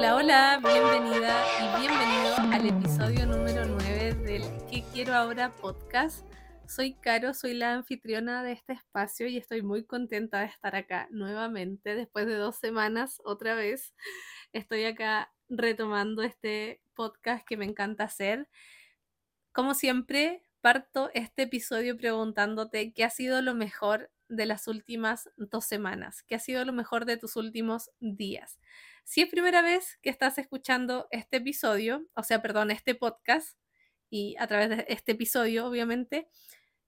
[0.00, 6.24] Hola, hola, bienvenida y bienvenido al episodio número 9 del ¿Qué quiero ahora podcast?
[6.66, 11.06] Soy Caro, soy la anfitriona de este espacio y estoy muy contenta de estar acá
[11.10, 13.94] nuevamente después de dos semanas otra vez.
[14.54, 18.48] Estoy acá retomando este podcast que me encanta hacer.
[19.52, 25.66] Como siempre, parto este episodio preguntándote qué ha sido lo mejor de las últimas dos
[25.66, 28.58] semanas, qué ha sido lo mejor de tus últimos días.
[29.04, 33.58] Si es primera vez que estás escuchando este episodio, o sea, perdón, este podcast,
[34.10, 36.28] y a través de este episodio, obviamente,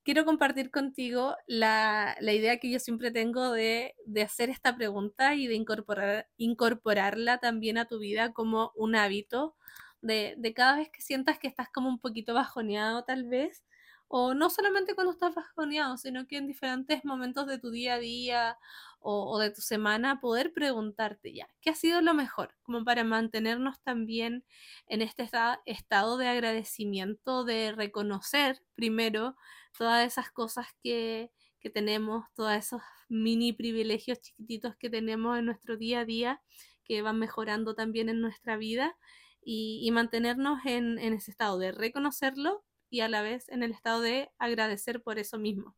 [0.02, 3.94] quiero compartir contigo la, idea que yo siempre tengo de,
[4.24, 9.56] hacer esta pregunta y de incorporar, incorporarla también a tu vida como un hábito,
[10.00, 13.64] de, de cada vez que sientas que estás como un poquito bajoneado tal vez,
[14.08, 17.98] o no solamente cuando estás bajoneado, sino que en diferentes momentos de tu día a
[17.98, 18.58] día
[19.02, 22.54] o, de tu semana, poder preguntarte ya, ¿qué ha sido lo mejor?
[22.62, 24.44] Como para mantenernos también
[24.86, 25.28] en este
[25.66, 29.36] estado de agradecimiento, de reconocer primero
[29.76, 31.30] todas esas cosas que,
[31.74, 36.42] tenemos, todos esos mini privilegios chiquititos que tenemos en nuestro día a día,
[36.84, 38.96] que van mejorando también en nuestra vida.
[39.44, 44.00] Y, mantenernos en, en, ese estado de reconocerlo y a la vez en el estado
[44.00, 45.74] de agradecer por eso mismo.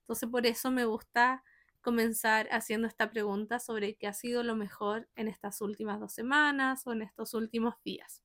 [0.00, 1.44] Entonces por eso me gusta
[1.84, 6.86] comenzar haciendo esta pregunta sobre qué ha sido lo mejor en estas últimas dos semanas
[6.86, 8.24] o en estos últimos días.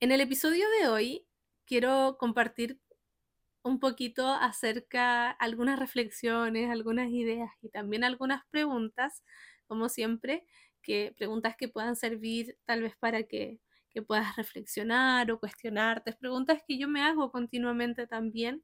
[0.00, 1.26] En el episodio de hoy
[1.64, 2.80] quiero compartir
[3.62, 9.24] un poquito acerca algunas reflexiones, algunas ideas y también algunas preguntas,
[9.66, 10.44] como siempre,
[10.82, 13.60] que preguntas que puedan servir tal vez para que
[13.96, 18.62] que puedas reflexionar o cuestionarte, preguntas que yo me hago continuamente también,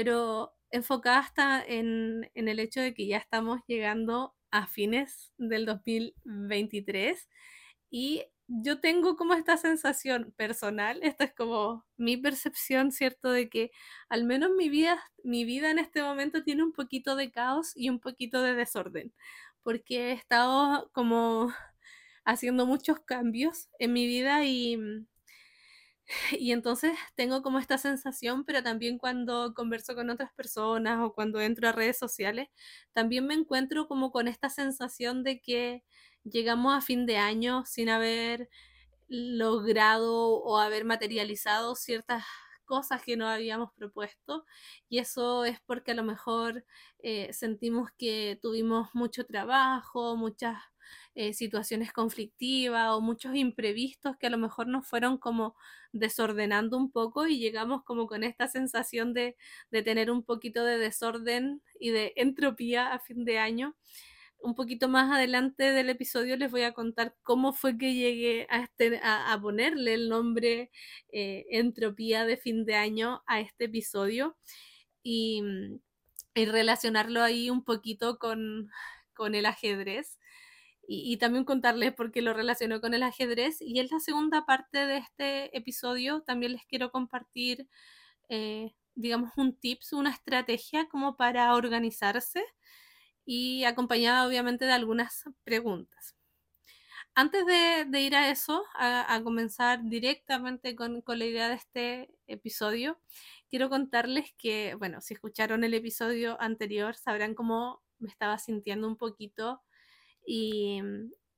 [0.00, 5.66] pero enfocada hasta en, en el hecho de que ya estamos llegando a fines del
[5.66, 7.28] 2023
[7.90, 13.30] y yo tengo como esta sensación personal, esta es como mi percepción, ¿cierto?
[13.30, 13.72] De que
[14.08, 17.90] al menos mi vida, mi vida en este momento tiene un poquito de caos y
[17.90, 19.12] un poquito de desorden,
[19.62, 21.52] porque he estado como
[22.24, 24.78] haciendo muchos cambios en mi vida y,
[26.38, 31.40] y entonces tengo como esta sensación, pero también cuando converso con otras personas o cuando
[31.40, 32.48] entro a redes sociales,
[32.92, 35.84] también me encuentro como con esta sensación de que
[36.24, 38.48] llegamos a fin de año sin haber
[39.08, 42.24] logrado o haber materializado ciertas
[42.64, 44.44] cosas que no habíamos propuesto
[44.88, 46.64] y eso es porque a lo mejor
[47.00, 50.56] eh, sentimos que tuvimos mucho trabajo, muchas
[51.20, 55.54] eh, situaciones conflictivas o muchos imprevistos que a lo mejor nos fueron como
[55.92, 59.36] desordenando un poco y llegamos como con esta sensación de,
[59.70, 63.76] de tener un poquito de desorden y de entropía a fin de año.
[64.38, 68.62] Un poquito más adelante del episodio les voy a contar cómo fue que llegué a,
[68.62, 70.70] este, a, ponerle el nombre
[71.12, 74.38] eh, entropía de fin de año a este episodio
[75.02, 75.42] y,
[76.34, 78.70] y relacionarlo ahí un poquito con,
[79.12, 80.18] con el ajedrez
[80.92, 83.60] y, también contarles por qué lo relaciono con el ajedrez.
[83.60, 87.68] Y en la segunda parte de este episodio también les quiero compartir,
[88.28, 92.44] eh, digamos, un tips, una estrategia como para organizarse
[93.24, 96.16] y acompañada obviamente de algunas preguntas.
[97.14, 103.00] Antes de, ir a eso, a, comenzar directamente con, con, la idea de este episodio,
[103.48, 108.96] quiero contarles que, bueno, si escucharon el episodio anterior, sabrán cómo me estaba sintiendo un
[108.96, 109.62] poquito
[110.32, 110.80] y,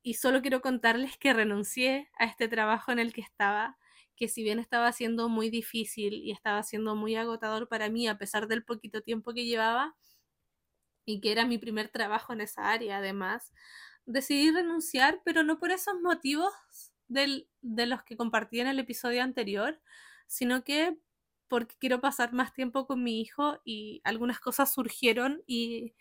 [0.03, 3.79] y solo quiero contarles que renuncié a este trabajo en el que estaba,
[4.17, 8.19] que si bien estaba siendo muy difícil y estaba siendo muy agotador para mí, a
[8.19, 9.97] pesar del poquito tiempo que llevaba,
[11.07, 13.53] y que era mi primer trabajo en esa área además,
[14.05, 16.53] decidí renunciar, pero no por esos motivos
[17.09, 19.81] del, de los que compartí en el episodio anterior,
[20.27, 20.99] sino que
[21.49, 25.95] porque quiero pasar más tiempo con mi hijo y algunas cosas surgieron y,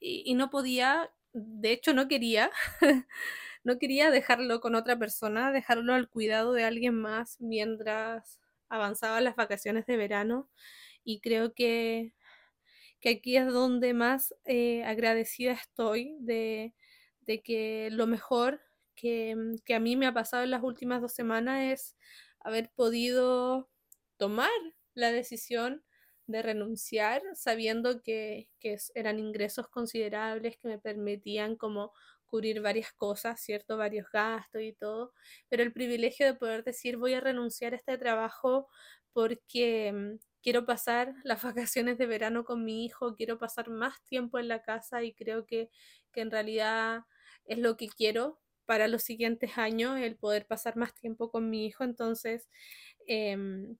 [0.00, 2.50] y no podía de hecho no quería,
[3.64, 9.36] no quería dejarlo con otra persona, dejarlo al cuidado de alguien más mientras avanzaban las
[9.36, 10.48] vacaciones de verano.
[11.04, 12.14] Y creo que,
[13.00, 16.74] que aquí es donde más eh, agradecida estoy de,
[17.20, 18.60] de, que lo mejor
[18.96, 21.96] que, que a mí me ha pasado en las últimas dos semanas es
[22.40, 23.68] haber podido
[24.16, 24.50] tomar
[24.94, 25.84] la decisión
[26.26, 28.48] de renunciar sabiendo que,
[28.94, 31.92] eran ingresos considerables que me permitían como
[32.26, 33.76] cubrir varias cosas, ¿cierto?
[33.76, 35.12] Varios gastos y todo,
[35.48, 38.68] pero el privilegio de poder decir voy a renunciar a este trabajo
[39.12, 44.38] porque mm, quiero pasar las vacaciones de verano con mi hijo, quiero pasar más tiempo
[44.38, 45.70] en la casa y creo que,
[46.12, 47.02] que en realidad
[47.46, 51.66] es lo que quiero para los siguientes años, el poder pasar más tiempo con mi
[51.66, 51.84] hijo.
[51.84, 52.48] Entonces,
[53.06, 53.76] em,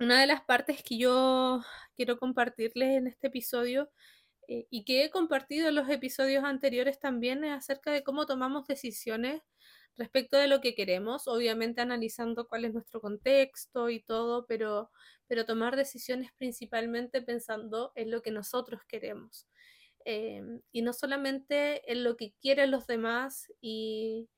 [0.00, 1.62] una de las partes que yo
[1.94, 3.90] quiero compartirles en este episodio
[4.48, 8.66] eh, y que he compartido en los episodios anteriores también es acerca de cómo tomamos
[8.66, 9.42] decisiones
[9.96, 14.90] respecto de lo que queremos, obviamente analizando cuál es nuestro contexto y todo, pero,
[15.26, 19.46] pero tomar decisiones principalmente pensando en lo que nosotros queremos.
[20.06, 24.28] Em, y no solamente en lo que quieren los demás y,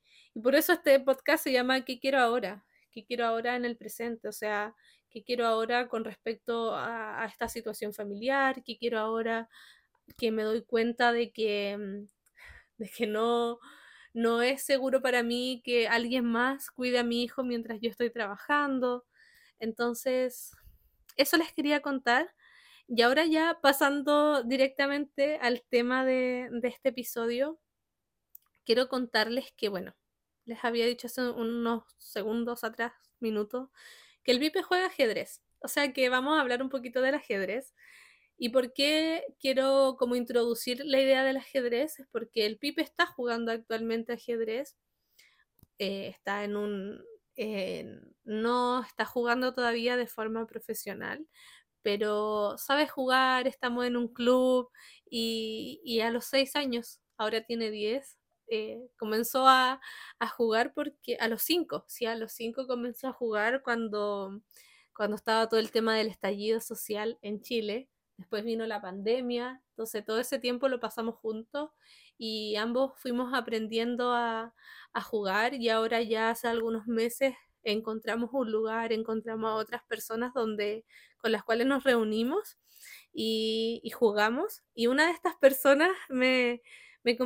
[0.43, 2.65] por eso este podcast se llama ¿Qué quiero ahora?
[2.91, 4.29] ¿Qué quiero ahora en el presente?
[4.29, 4.75] O sea,
[5.13, 8.63] ¿qué quiero ahora con respecto a, esta situación familiar?
[8.65, 9.49] ¿Qué quiero ahora
[10.19, 12.09] que me doy cuenta de que, mm,
[12.79, 13.59] de que no,
[14.15, 18.11] no es seguro para mí que alguien más cuide a mi hijo mientras yo estoy
[18.11, 19.07] trabajando.
[19.59, 20.53] Entonces,
[21.17, 22.35] eso les quería contar.
[22.89, 27.59] Y ahora ya pasando directamente al tema de, este episodio,
[28.65, 29.95] quiero contarles que, bueno,
[30.45, 33.71] les había dicho hace unos segundos atrás, minutos,
[34.25, 35.43] que el Vipe juega ajedrez.
[35.61, 37.75] O sea que vamos a hablar un poquito del ajedrez.
[38.37, 42.01] ¿Y por qué quiero como introducir la idea del ajedrez?
[42.01, 44.77] Es porque el Pipe está jugando actualmente ajedrez.
[45.79, 47.05] Eh, está en un...
[48.25, 51.27] no está jugando todavía de forma profesional,
[51.83, 54.71] pero sabe jugar, estamos en un club
[55.11, 59.81] y, a los seis años, ahora tiene diez, eh, comenzó a,
[60.37, 64.41] jugar porque a los cinco, sí, a los cinco comenzó a jugar cuando,
[64.95, 67.89] cuando estaba todo el tema del estallido social en Chile
[68.23, 71.71] después vino la pandemia, entonces todo ese tiempo lo pasamos juntos
[72.17, 74.55] y ambos fuimos aprendiendo a,
[75.05, 80.85] jugar y ahora ya hace algunos meses encontramos un lugar, encontramos a otras personas donde,
[81.17, 82.59] con las cuales nos reunimos
[83.13, 84.63] y, jugamos.
[84.75, 86.61] Y una de estas personas me,
[87.05, 87.17] me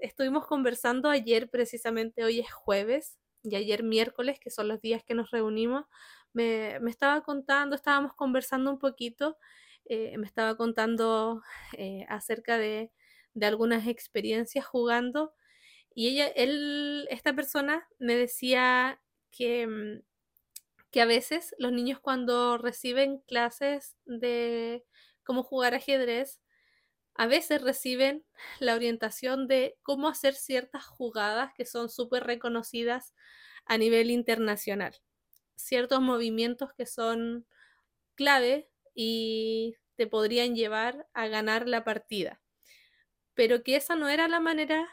[0.00, 5.14] estuvimos conversando ayer, precisamente hoy es jueves, y ayer miércoles, que son los días que
[5.14, 5.84] nos reunimos,
[6.32, 9.36] me, me estaba contando, estábamos conversando un poquito
[9.86, 11.42] eh, me estaba contando
[11.76, 12.90] eh, acerca de,
[13.42, 15.34] algunas experiencias jugando
[15.94, 20.02] y ella, él, esta persona me decía que, mm,
[20.90, 24.84] que a veces los niños cuando reciben clases de
[25.24, 26.40] cómo jugar ajedrez,
[27.14, 28.24] a veces reciben
[28.58, 33.14] la orientación de cómo hacer ciertas jugadas que son súper reconocidas
[33.64, 34.94] a nivel internacional.
[35.56, 37.46] Ciertos movimientos que son
[38.16, 42.40] clave y te podrían llevar a ganar la partida.
[43.34, 44.88] Pero que esa no era la manera,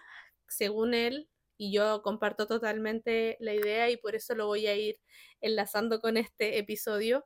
[0.48, 5.00] según él, y yo comparto totalmente la idea y por eso lo voy a ir
[5.42, 7.26] enlazando con este episodio,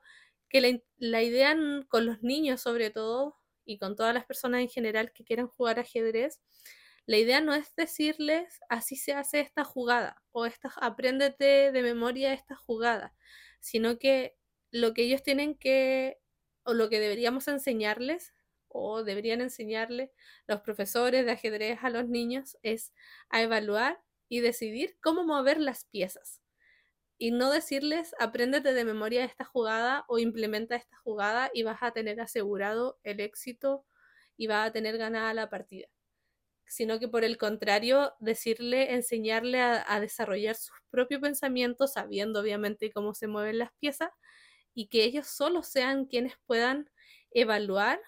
[0.50, 1.56] que la, idea
[1.88, 5.80] con los niños sobre todo y con todas las personas en general que quieran jugar
[5.80, 6.42] ajedrez,
[7.06, 12.34] la idea no es decirles así se hace esta jugada o esta, apréndete de memoria
[12.34, 13.16] esta jugada,
[13.60, 14.36] sino que
[14.72, 16.20] lo que ellos tienen que
[16.64, 18.34] o lo que deberíamos enseñarles
[18.68, 20.12] o deberían enseñarle
[20.48, 22.94] los profesores de ajedrez a los niños es
[23.30, 26.42] a evaluar y decidir cómo mover las piezas.
[27.18, 31.92] Y no decirles, apréndete de memoria esta jugada o implementa esta jugada y vas a
[31.92, 33.86] tener asegurado el éxito
[34.38, 35.88] y vas a tener ganada la partida.
[36.68, 42.92] Sino que por el contrario, decirle, enseñarle a, a desarrollar sus propios pensamientos, sabiendo obviamente
[42.92, 44.10] cómo se mueven las piezas,
[44.74, 46.90] y que ellos solo sean quienes puedan
[47.32, 48.00] evaluar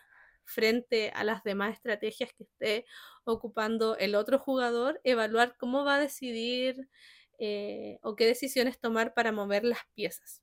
[0.44, 2.86] frente a las demás estrategias que esté
[3.26, 6.90] ocupando el otro jugador, evaluar cómo va a decidir
[7.38, 10.42] eh, o qué decisiones tomar para mover las piezas.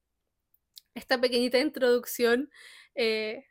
[0.94, 2.50] Esta pequeñita introducción
[2.94, 3.44] eh,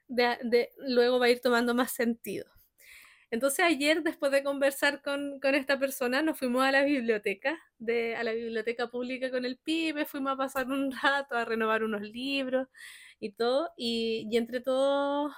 [0.78, 2.46] luego va a ir tomando más sentido.
[3.34, 8.32] Entonces ayer, después de conversar con, esta persona, nos fuimos a la biblioteca, a la
[8.32, 12.68] biblioteca pública con el pibe, fuimos a pasar un rato, a renovar unos libros
[13.20, 15.34] y todo, y, entre todo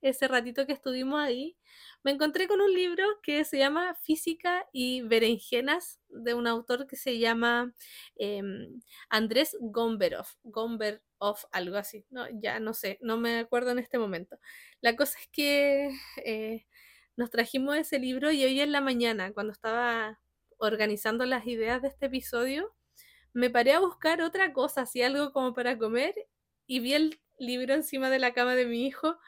[0.00, 1.56] ese ratito que estuvimos ahí,
[2.02, 6.96] me encontré con un libro que se llama Física y Berenjenas, de un autor que
[6.96, 7.74] se llama
[8.16, 13.98] em, Andrés Gomberov, Gomberov, algo así, no, ya no sé, no me acuerdo en este
[13.98, 14.38] momento.
[14.80, 15.90] La cosa es que...
[16.24, 16.66] Eh,
[17.20, 20.18] nos trajimos ese libro y hoy en la mañana, cuando estaba
[20.56, 22.74] organizando las ideas de este episodio,
[23.34, 26.14] me paré a buscar otra cosa, así algo como para comer,
[26.66, 29.18] y vi el libro encima de la cama de mi hijo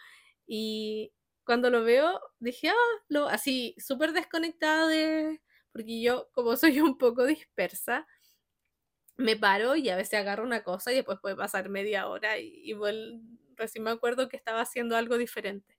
[0.54, 5.40] y cuando lo veo dije, ah, lo, así súper desconectada de,
[5.72, 8.06] porque yo como soy un poco dispersa,
[9.16, 12.70] me paro y a veces agarro una cosa y después puede pasar media hora y,
[12.70, 12.74] y
[13.56, 15.78] recién me acuerdo que estaba haciendo algo diferente.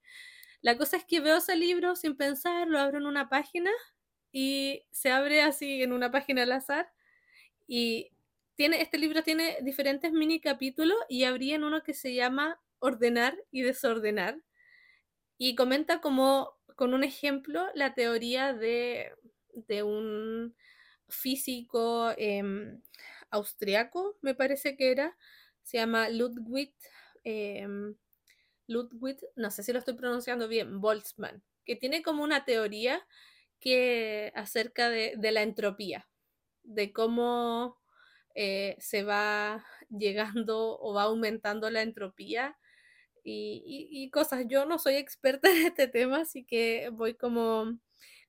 [0.61, 3.69] La cosa es que veo ese libro sin pensar, lo abro en una página
[4.31, 6.91] y se abre así en una página al azar
[7.67, 8.09] y
[8.55, 13.37] tiene, este libro tiene diferentes mini capítulos y habría en uno que se llama Ordenar
[13.51, 14.39] y Desordenar
[15.37, 19.11] y comenta como con un ejemplo la teoría de,
[19.53, 20.55] de un
[21.07, 22.43] físico eh,
[23.29, 25.17] austriaco, me parece que era,
[25.63, 26.73] se llama Ludwig,
[27.23, 27.67] eh,
[28.67, 33.05] Ludwig, no sé si lo estoy pronunciando bien, Boltzmann, que tiene como una teoría
[33.59, 36.09] que acerca de, de la entropía,
[36.63, 37.77] de cómo
[38.35, 42.57] eh, se va llegando o va aumentando la entropía
[43.23, 44.45] y, y, y, cosas.
[44.47, 47.79] Yo no soy experta en este tema, así que voy como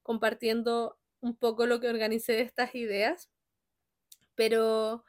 [0.02, 3.30] compartiendo un poco lo que organicé de estas ideas.
[4.34, 5.04] Pero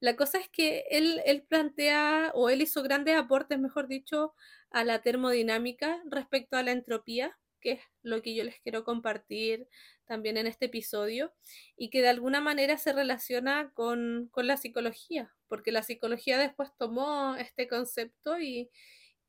[0.00, 4.34] la cosa es que él, él plantea, o él hizo grandes aportes, mejor dicho,
[4.70, 9.68] a la termodinámica respecto a la entropía, que es lo que yo les quiero compartir
[10.06, 11.32] también en este episodio,
[11.76, 16.70] y que de alguna manera se relaciona con, con la psicología, porque la psicología después
[16.78, 18.70] tomó este concepto y,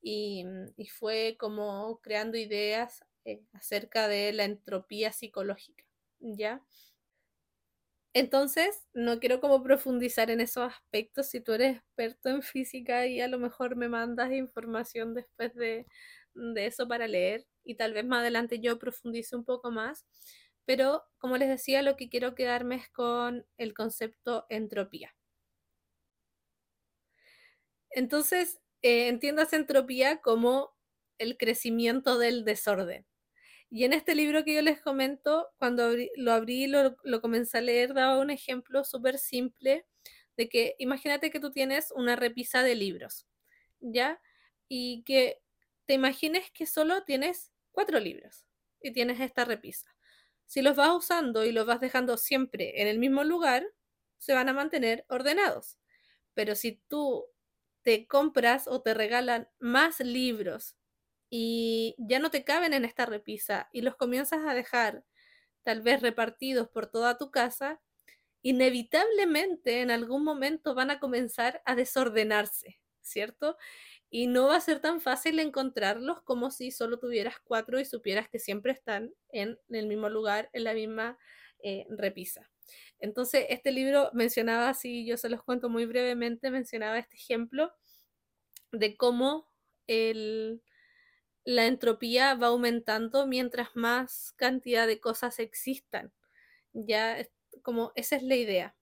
[0.01, 0.45] y,
[0.77, 5.85] y fue como creando ideas eh, acerca de la entropía psicológica,
[6.19, 6.63] ¿ya?
[8.13, 11.27] Entonces, no quiero como profundizar en esos aspectos.
[11.29, 15.87] Si tú eres experto en física y a lo mejor me mandas información después de,
[16.33, 20.05] de eso para leer y tal vez más adelante yo profundice un poco más.
[20.65, 25.15] Pero, como les decía, lo que quiero quedarme es con el concepto entropía.
[27.91, 30.75] Entonces, eh, entiendas entropía como
[31.17, 33.05] el crecimiento del desorden.
[33.69, 37.61] Y en este libro que yo les comento, cuando lo abrí lo, lo, comencé a
[37.61, 39.85] leer, daba un ejemplo súper simple
[40.35, 43.27] de que imagínate que tú tienes una repisa de libros,
[43.79, 44.21] ¿ya?
[44.67, 45.41] Y que
[45.85, 48.45] te imagines que solo tienes cuatro libros
[48.81, 49.87] y tienes esta repisa.
[50.45, 53.65] Si los vas usando y los vas dejando siempre en el mismo lugar,
[54.17, 55.79] se van a mantener ordenados.
[56.33, 57.25] Pero si tú
[57.83, 60.75] te compras o te regalan más libros
[61.29, 65.05] y ya no te caben en esta repisa y los comienzas a dejar
[65.63, 67.81] tal vez repartidos por toda tu casa,
[68.43, 73.57] inevitablemente en algún momento van a comenzar a desordenarse, ¿cierto?
[74.09, 78.29] Y no va a ser tan fácil encontrarlos como si solo tuvieras cuatro y supieras
[78.29, 81.17] que siempre están en el mismo lugar, en la misma
[81.63, 82.49] eh, repisa.
[82.99, 87.71] Entonces, este libro mencionaba, si yo se los cuento muy brevemente, mencionaba este ejemplo
[88.71, 89.49] de cómo
[91.43, 96.13] la entropía va aumentando mientras más cantidad de cosas existan.
[96.73, 97.17] Ya,
[97.61, 98.75] como esa es la idea.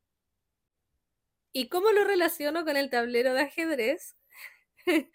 [1.51, 4.15] ¿Y cómo lo relaciono con el tablero de ajedrez?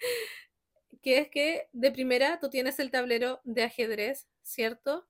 [1.02, 5.06] que es que de primera tú tienes el tablero de ajedrez, ¿cierto?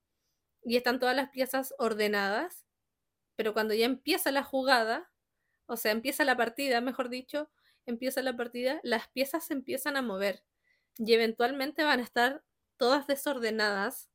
[0.65, 2.67] Y están todas las piezas ordenadas,
[3.37, 5.11] pero cuando ya empieza la jugada,
[5.67, 7.51] o sea, empieza la partida, mejor dicho,
[7.87, 10.45] empieza la partida, las piezas se empiezan a mover
[10.99, 12.45] y eventualmente van a estar
[12.77, 14.11] todas desordenadas,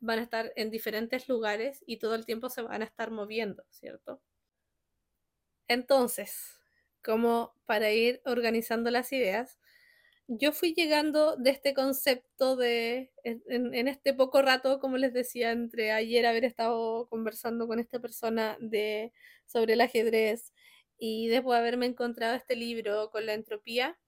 [0.00, 3.64] van a estar en diferentes lugares y todo el tiempo se van a estar moviendo,
[3.70, 4.22] ¿cierto?
[5.68, 6.58] Entonces,
[7.02, 9.58] como para ir organizando las ideas,
[10.32, 15.90] yo fui llegando de este concepto de, en, este poco rato, como les decía, entre
[15.90, 19.12] ayer haber estado conversando con esta persona de,
[19.46, 20.52] sobre el ajedrez
[20.98, 23.98] y después haberme encontrado este libro con la entropía,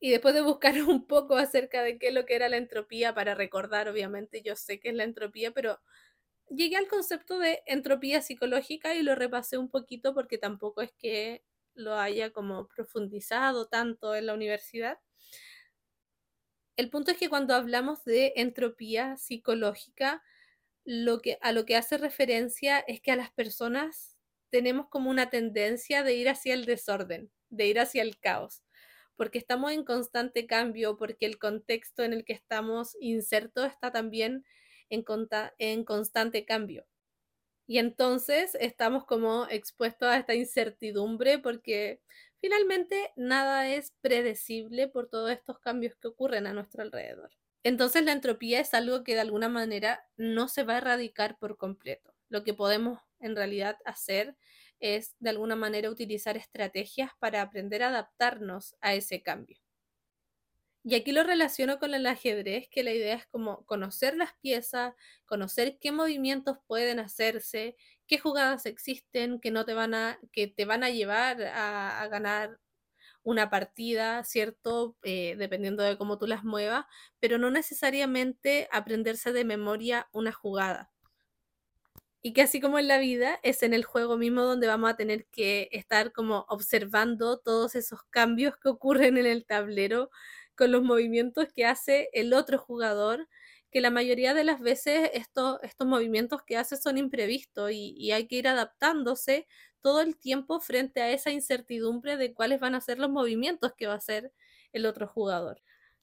[0.00, 3.14] y después de buscar un poco acerca de qué es lo que era la entropía,
[3.14, 5.78] para recordar, obviamente, yo sé qué es la entropía, pero
[6.48, 11.44] llegué al concepto de entropía psicológica y lo repasé un poquito porque tampoco es que
[11.80, 14.98] lo haya como profundizado tanto en la universidad.
[16.76, 20.22] El punto es que cuando hablamos de entropía psicológica,
[20.84, 24.16] lo que, a lo que hace referencia es que a las personas
[24.50, 28.62] tenemos como una tendencia de ir hacia el desorden, de ir hacia el caos
[29.20, 34.46] porque estamos en constante cambio, porque el contexto en el que estamos insertos está también
[34.88, 35.04] en,
[35.58, 36.86] en constante cambio.
[37.70, 42.00] Y entonces estamos como expuestos a esta incertidumbre porque
[42.40, 47.30] finalmente nada es predecible por todos estos cambios que ocurren a nuestro alrededor.
[47.62, 51.58] Entonces la entropía es algo que de alguna manera no se va a erradicar por
[51.58, 52.12] completo.
[52.28, 54.36] Lo que podemos en realidad hacer
[54.80, 59.58] es de alguna manera utilizar estrategias para aprender a adaptarnos a ese cambio.
[60.82, 64.94] Y aquí lo relaciono con el ajedrez, que la idea es como conocer las piezas,
[65.26, 70.64] conocer qué movimientos pueden hacerse, qué jugadas existen que no te van a, que te
[70.64, 72.58] van a llevar a, ganar
[73.22, 74.96] una partida, ¿cierto?
[75.02, 76.86] Eh, dependiendo de cómo tú las muevas,
[77.20, 80.90] pero no necesariamente aprenderse de memoria una jugada.
[82.22, 84.96] y que así como en la vida, es en el juego mismo donde vamos a
[84.96, 90.10] tener que estar como observando todos esos cambios que ocurren en el tablero
[90.60, 93.26] con los movimientos que hace el otro jugador,
[93.70, 98.36] que la mayoría de las veces estos, movimientos que hace son imprevistos y, hay que
[98.36, 99.46] ir adaptándose
[99.80, 103.86] todo el tiempo frente a esa incertidumbre de cuáles van a ser los movimientos que
[103.86, 104.34] va a hacer
[104.74, 105.62] el otro jugador.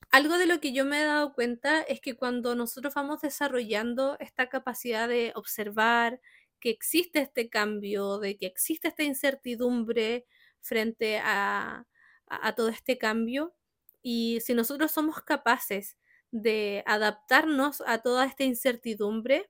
[0.10, 4.18] Algo de lo que yo me he dado cuenta es que cuando nosotros vamos desarrollando
[4.20, 6.20] esta capacidad de observar
[6.60, 10.26] que existe este cambio, de que existe esta incertidumbre
[10.62, 11.86] frente a
[12.56, 13.54] todo este cambio,
[14.02, 15.98] y si nosotros somos capaces
[16.32, 19.50] de adaptarnos a toda esta incertidumbre,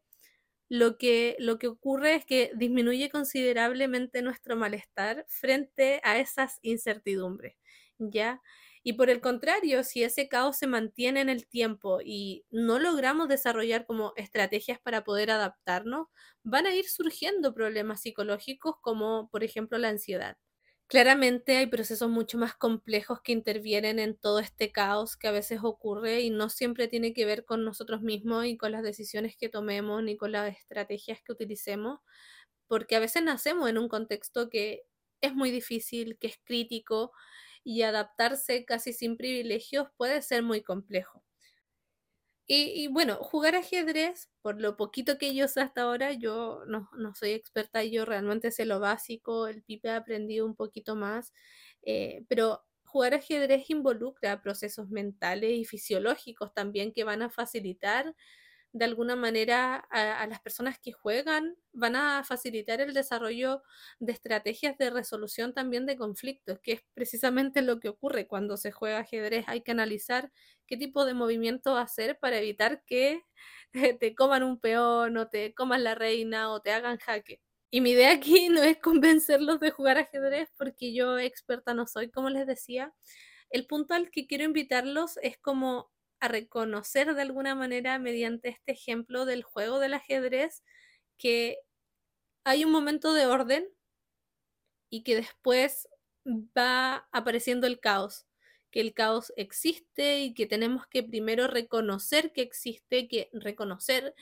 [0.69, 7.55] lo que, lo que ocurre es que disminuye considerablemente nuestro malestar frente a esas incertidumbres,
[7.97, 8.41] ¿ya?
[8.83, 13.27] Y por el contrario, si ese caos se mantiene en el tiempo y no logramos
[13.29, 16.07] desarrollar como estrategias para poder adaptarnos,
[16.43, 20.37] van a ir surgiendo problemas psicológicos como por ejemplo la ansiedad.
[20.87, 25.59] Claramente hay procesos mucho más complejos que intervienen en todo este caos que a veces
[25.63, 29.49] ocurre y no siempre tiene que ver con nosotros mismos y con las decisiones que
[29.49, 31.99] tomemos ni con las estrategias que utilicemos,
[32.67, 34.83] porque a veces nacemos en un contexto que
[35.21, 37.11] es muy difícil, que es crítico
[37.65, 41.23] y adaptarse casi sin privilegios puede ser muy complejo.
[42.49, 47.13] Y, bueno, jugar ajedrez, por lo poquito que yo sé hasta ahora, yo no, no
[47.13, 51.33] soy experta, yo realmente sé lo básico, el pipe ha aprendido un poquito más,
[51.83, 58.15] eh, pero jugar ajedrez involucra procesos mentales y fisiológicos también que van a facilitar
[58.73, 63.63] de alguna manera a, las personas que juegan van a facilitar el desarrollo
[63.99, 68.71] de estrategias de resolución también de conflictos, que es precisamente lo que ocurre cuando se
[68.71, 69.45] juega ajedrez.
[69.47, 70.31] Hay que analizar
[70.67, 73.23] qué tipo de movimiento hacer para evitar que
[73.99, 77.41] te coman un peón o te coman la reina o te hagan jaque.
[77.69, 82.11] Y mi idea aquí no es convencerlos de jugar ajedrez porque yo experta no soy,
[82.11, 82.93] como les decía.
[83.49, 88.71] El punto al que quiero invitarlos es como a reconocer de alguna manera mediante este
[88.71, 90.63] ejemplo del juego del ajedrez
[91.17, 91.57] que
[92.43, 93.67] hay un momento de orden
[94.89, 95.87] y que después
[96.25, 98.25] va apareciendo el caos,
[98.71, 104.13] que el caos existe y que tenemos que primero reconocer que existe, que reconocer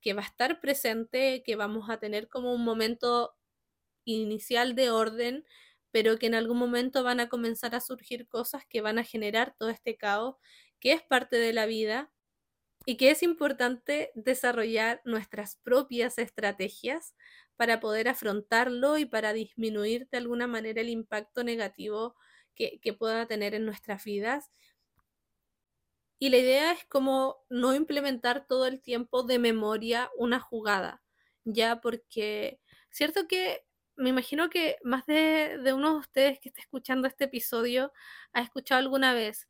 [0.00, 3.34] que va a estar presente, que vamos a tener como un momento
[4.04, 5.46] inicial de orden,
[5.92, 9.54] pero que en algún momento van a comenzar a surgir cosas que van a generar
[9.58, 10.36] todo este caos
[10.82, 12.12] que es parte de la vida
[12.84, 17.14] y que es importante desarrollar nuestras propias estrategias
[17.56, 22.16] para poder afrontarlo y para disminuir de alguna manera el impacto negativo
[22.56, 24.50] que, que pueda tener en nuestras vidas.
[26.18, 31.00] Y la idea es como no implementar todo el tiempo de memoria una jugada,
[31.44, 33.64] ya porque cierto que
[33.94, 37.92] me imagino que más de, de uno de ustedes que está escuchando este episodio
[38.32, 39.48] ha escuchado alguna vez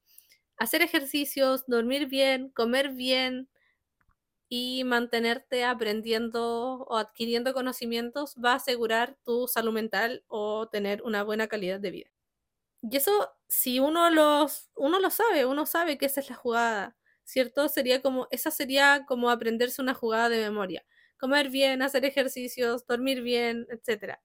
[0.59, 3.49] hacer ejercicios, dormir bien, comer bien
[4.49, 11.23] y mantenerte aprendiendo o adquiriendo conocimientos va a asegurar tu salud mental o tener una
[11.23, 12.11] buena calidad de vida.
[12.83, 16.97] Y eso, si uno, los, uno lo sabe, uno sabe que esa es la jugada,
[17.25, 17.69] ¿cierto?
[17.69, 20.85] Sería como, esa sería como aprenderse una jugada de memoria.
[21.19, 24.19] Comer bien, hacer ejercicios, dormir bien, etc.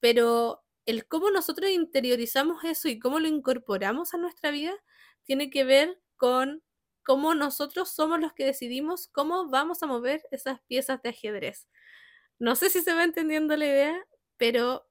[0.00, 4.74] Pero el cómo nosotros interiorizamos eso y cómo lo incorporamos a nuestra vida
[5.32, 6.62] tiene que ver con
[7.06, 11.70] cómo nosotros somos los que decidimos cómo vamos a mover esas piezas de ajedrez.
[12.38, 14.86] No sé si se va entendiendo la idea, pero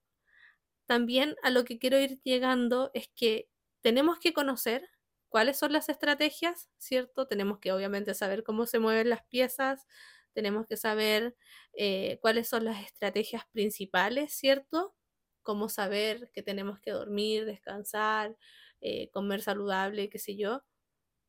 [0.88, 3.52] también a lo que quiero ir llegando es que
[3.82, 4.90] tenemos que conocer
[5.30, 7.28] cuáles son las estrategias, ¿cierto?
[7.28, 9.86] Tenemos que obviamente saber cómo se mueven las piezas,
[10.34, 11.36] tenemos que saber
[11.74, 14.96] eh, cuáles son las estrategias principales, ¿cierto?
[15.44, 18.36] Cómo saber que tenemos que dormir, descansar,
[18.82, 20.64] eh, comer saludable, qué sé yo.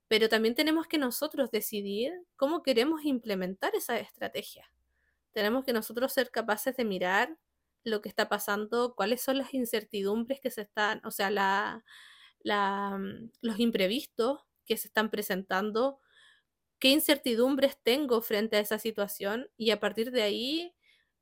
[0.09, 4.71] Pero también tenemos que nosotros decidir cómo queremos implementar esa estrategia.
[5.33, 7.39] Tenemos que nosotros ser capaces de mirar
[7.85, 11.85] lo que está pasando, cuáles son las incertidumbres que se están, o sea, la,
[12.41, 16.01] la, mm, los imprevistos que se están presentando,
[16.79, 20.75] qué incertidumbres tengo frente a esa situación y a partir de ahí,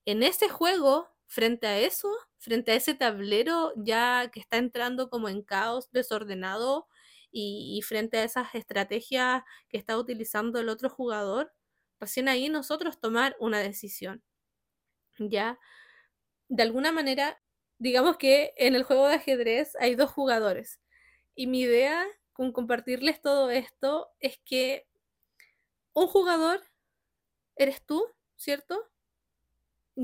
[0.06, 5.28] en ese juego, frente a eso, frente a ese tablero ya que está entrando como
[5.28, 6.88] en caos desordenado
[7.32, 11.52] y, frente a esas estrategias que está utilizando el otro jugador,
[12.00, 14.24] recién ahí nosotros tomar una decisión.
[15.18, 15.58] Ya,
[16.48, 17.40] de alguna manera,
[17.78, 20.80] digamos que en el juego de ajedrez hay dos jugadores
[21.36, 24.88] y mi idea con compartirles todo esto es que
[25.92, 26.62] un jugador
[27.56, 28.04] eres tú,
[28.36, 28.90] ¿cierto?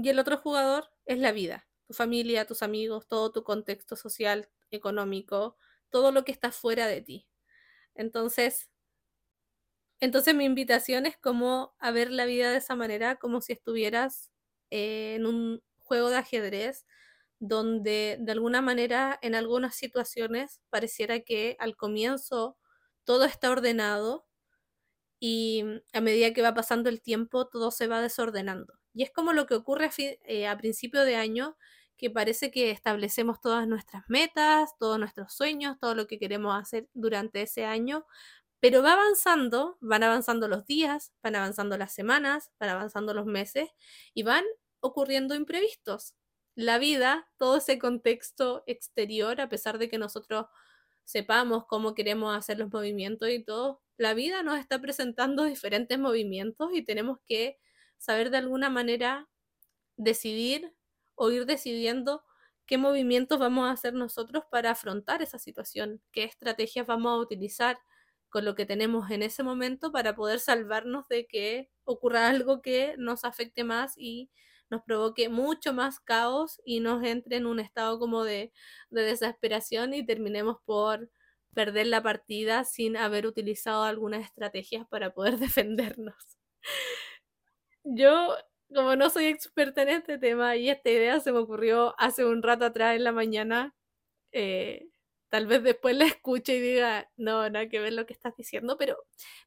[0.03, 4.49] y el otro jugador es la vida, tu familia, tus amigos, todo tu contexto social,
[4.71, 5.57] económico,
[5.91, 7.29] todo lo que está fuera de ti.
[7.95, 8.69] Entonces,
[10.01, 14.31] entonces mi invitación es como a ver la vida de esa manera, como si estuvieras
[14.71, 16.87] eh, en un juego de ajedrez
[17.41, 22.59] donde de alguna manera en algunas situaciones pareciera que al comienzo
[23.05, 24.27] todo está ordenado
[25.21, 28.75] y a medida que va pasando el tiempo todo se va desordenando.
[28.97, 31.59] Y es como lo que ocurre a, eh, a principio de año,
[31.99, 36.89] que parece que establecemos todas nuestras metas, todos nuestros sueños, todo lo que queremos hacer
[36.95, 38.07] durante ese año,
[38.59, 43.69] pero va avanzando, van avanzando los días, van avanzando las semanas, van avanzando los meses
[44.15, 44.45] y van
[44.81, 46.15] ocurriendo imprevistos.
[46.55, 50.47] La vida, todo ese contexto exterior, a pesar de que nosotros
[51.05, 56.71] sepamos cómo queremos hacer los movimientos y todo, la vida nos está presentando diferentes movimientos
[56.73, 57.59] y tenemos que
[57.99, 59.29] saber de alguna manera
[59.97, 60.75] decidir
[61.15, 62.25] o ir decidiendo
[62.67, 67.79] qué movimientos vamos a hacer nosotros para afrontar esa situación, qué estrategias vamos a utilizar
[68.29, 72.95] con lo que tenemos en ese momento para poder salvarnos de que ocurra algo que
[72.99, 74.31] nos afecte más y
[74.69, 78.53] nos provoque mucho más caos y nos entre en un estado como de,
[78.91, 81.11] de desesperación y terminemos por
[81.55, 86.37] perder la partida sin haber utilizado algunas estrategias para poder defendernos.
[87.89, 88.35] Yo,
[88.75, 92.43] como no soy experta en este tema y esta idea se me ocurrió hace un
[92.43, 93.77] rato atrás en la mañana,
[94.33, 94.89] eh,
[95.31, 98.77] tal vez después la escuche y diga, no, nada que ver lo que estás diciendo,
[98.79, 98.97] pero,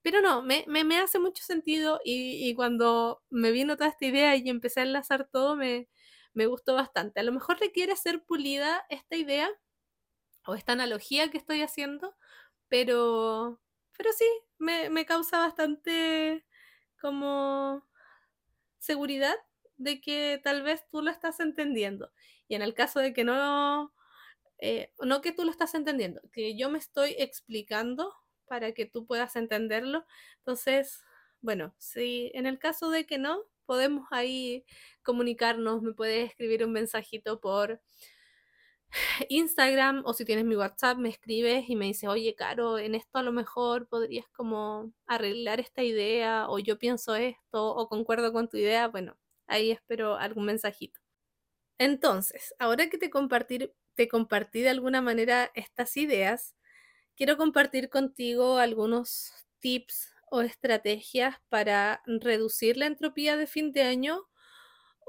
[0.04, 4.36] pero no, me, me, hace mucho sentido y, y, cuando me vino toda esta idea
[4.38, 5.90] y empecé a enlazar todo, me,
[6.34, 7.20] me gustó bastante.
[7.20, 9.50] A lo mejor requiere ser pulida esta idea
[10.46, 12.16] o esta analogía que estoy haciendo,
[12.70, 13.62] pero,
[13.98, 14.26] pero sí,
[14.60, 16.46] me, me causa bastante
[17.02, 17.89] como
[18.80, 19.36] seguridad
[19.78, 22.12] de que tal vez tú lo estás entendiendo.
[22.48, 23.94] Y en el caso de que no
[24.60, 28.14] eh, no que tú lo estás entendiendo, que yo me estoy explicando
[28.48, 30.06] para que tú puedas entenderlo.
[30.40, 31.02] Entonces,
[31.42, 34.66] bueno, si en el caso de que no, podemos ahí
[35.04, 37.82] comunicarnos, me puedes escribir un mensajito por
[39.30, 43.20] Instagram o si tienes mi WhatsApp, me escribes y me dices, oye, Caro, en esto
[43.20, 48.50] a lo mejor podrías como arreglar esta idea o yo pienso esto o concuerdo con
[48.50, 48.88] tu idea.
[48.88, 51.00] Bueno, ahí espero algún mensajito.
[51.78, 56.56] Entonces, ahora que te compartir, te compartí de alguna manera estas ideas,
[57.16, 64.28] quiero compartir contigo algunos tips o estrategias para reducir la entropía de fin de año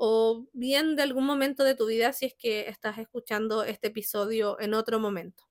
[0.02, 4.58] o bien de algún momento de tu vida si es que estás escuchando este episodio
[4.58, 5.44] en otro momento.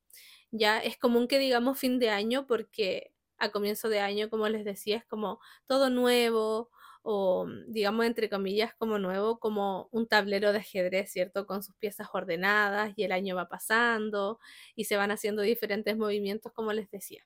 [0.51, 4.65] Ya es común que digamos fin de año porque a comienzo de año, como les
[4.65, 6.71] decía, es como todo nuevo,
[7.03, 11.45] o mm, digamos entre comillas como nuevo, como un tablero de ajedrez, ¿cierto?
[11.45, 14.39] Con sus piezas ordenadas y el año va pasando
[14.75, 17.23] y se van haciendo diferentes movimientos, como les decía.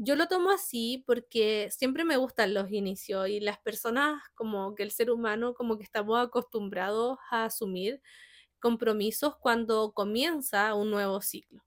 [0.00, 4.84] Yo lo tomo así porque siempre me gustan los inicios y las personas como que
[4.84, 8.00] el ser humano como que estamos acostumbrados a asumir
[8.60, 11.64] compromisos cuando comienza un nuevo ciclo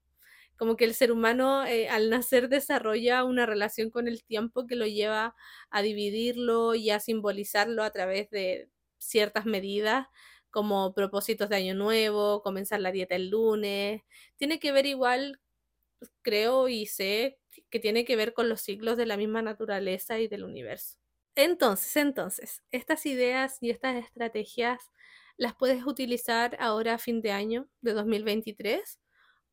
[0.56, 4.76] como que el ser humano eh, al nacer desarrolla una relación con el tiempo que
[4.76, 5.36] lo lleva
[5.70, 10.08] a dividirlo y a simbolizarlo a través de ciertas medidas
[10.50, 14.02] como propósitos de año nuevo, comenzar la dieta el lunes.
[14.36, 15.40] Tiene que ver igual,
[16.22, 17.38] creo y sé
[17.70, 20.98] que tiene que ver con los ciclos de la misma naturaleza y del universo.
[21.34, 24.90] Entonces, entonces, estas ideas y estas estrategias
[25.36, 29.00] las puedes utilizar ahora a fin de año de 2023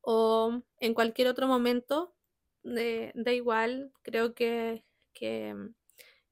[0.02, 2.14] o en cualquier otro momento,
[2.62, 4.84] da igual, creo que,
[5.14, 5.54] que,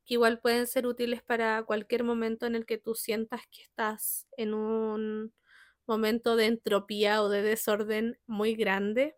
[0.06, 4.54] igual pueden ser útiles para cualquier momento en el que tú sientas que estás en
[4.54, 5.34] un
[5.86, 9.16] momento de entropía o de desorden muy grande.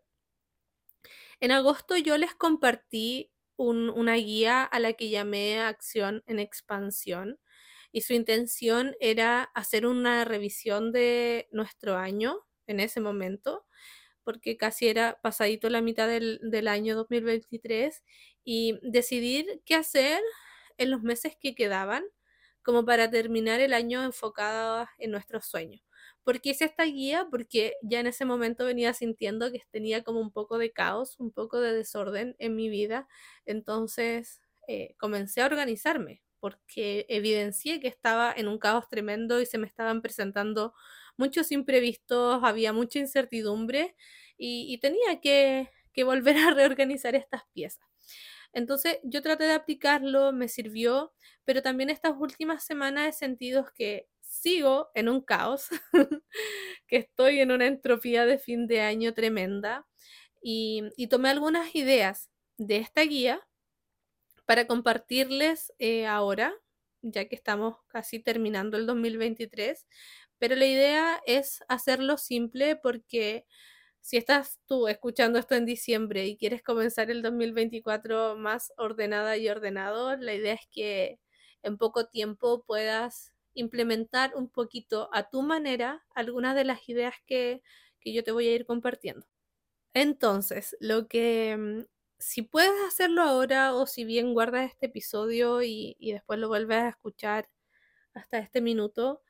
[1.41, 7.39] En agosto yo les compartí un, una guía a la que llamé Acción en Expansión
[7.91, 13.65] y su intención era hacer una revisión de nuestro año en ese momento
[14.23, 18.03] porque casi era pasadito la mitad del, año 2023,
[18.43, 20.21] y decidir qué hacer
[20.77, 22.03] en los meses que quedaban
[22.63, 25.81] como para terminar el año enfocado en nuestros sueños.
[26.23, 27.27] ¿Por qué hice esta guía?
[27.31, 31.31] Porque ya en ese momento venía sintiendo que tenía como un poco de caos, un
[31.31, 33.07] poco de desorden en mi vida.
[33.45, 39.57] Entonces eh, comencé a organizarme porque evidencié que estaba en un caos tremendo y se
[39.59, 40.73] me estaban presentando
[41.17, 43.95] muchos imprevistos, había mucha incertidumbre
[44.37, 47.85] y, tenía que, que volver a reorganizar estas piezas.
[48.53, 51.13] Entonces yo traté de aplicarlo, me sirvió,
[51.45, 55.67] pero también estas últimas semanas he sentido que sigo en un caos,
[56.87, 59.85] que estoy en una entropía de fin de año tremenda
[60.41, 63.45] y, tomé algunas ideas de esta guía
[64.45, 66.53] para compartirles eh, ahora,
[67.01, 69.85] ya que estamos casi terminando el 2023,
[70.39, 73.45] pero la idea es hacerlo simple porque
[73.99, 79.49] si estás tú escuchando esto en diciembre y quieres comenzar el 2024 más ordenada y
[79.49, 81.19] ordenado, la idea es que
[81.63, 87.61] en poco tiempo puedas implementar un poquito a tu manera algunas de las ideas que,
[88.03, 89.27] yo te voy a ir compartiendo.
[89.93, 91.85] Entonces, lo que mm,
[92.19, 96.89] si puedes hacerlo ahora o si bien guardas este episodio y, después lo vuelves a
[96.89, 97.49] escuchar
[98.13, 99.21] hasta este minuto,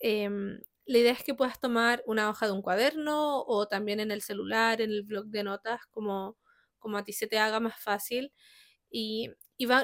[0.00, 4.10] em, la idea es que puedas tomar una hoja de un cuaderno o también en
[4.10, 6.36] el celular, en el blog de notas, como,
[6.78, 8.32] como a ti se te haga más fácil.
[8.90, 9.30] Y,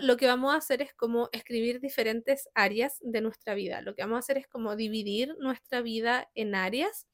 [0.02, 3.82] lo que vamos a hacer es como escribir diferentes áreas de nuestra vida.
[3.82, 7.06] Lo que vamos a hacer es como dividir nuestra vida en áreas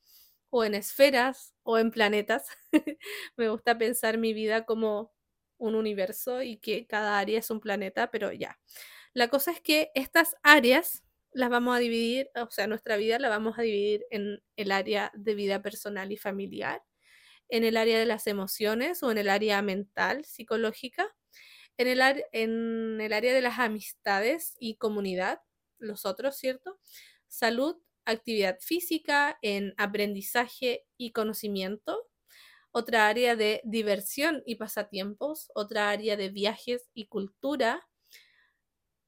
[0.49, 2.47] o en esferas o en planetas.
[3.37, 5.13] Me gusta pensar mi vida como
[5.59, 8.61] un universo y que cada área es un planeta, pero ya.
[9.15, 11.03] La cosa es que estas áreas
[11.33, 15.11] las vamos a dividir, o sea, nuestra vida la vamos a dividir en el área
[15.15, 16.83] de vida personal y familiar,
[17.49, 21.15] en el área de las emociones o en el área mental, psicológica,
[21.87, 25.41] en el, área de las amistades y comunidad,
[25.79, 26.79] los otros, ¿cierto?
[27.29, 32.09] Salud, actividad física, en aprendizaje y conocimiento,
[32.73, 37.87] otra área de diversión y pasatiempos, otra área de viajes y cultura,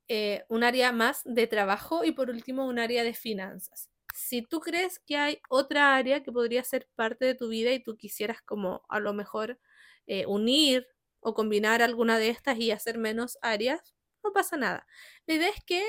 [0.08, 3.88] eh, un área más de trabajo y por último un área de finanzas.
[4.14, 7.82] Si tú crees que hay otra área que podría ser parte de tu vida y
[7.82, 9.58] tú quisieras como a lo mejor
[10.06, 10.86] eh, unir
[11.24, 14.86] o combinar alguna de estas y hacer menos áreas, no pasa nada.
[15.26, 15.84] La idea es que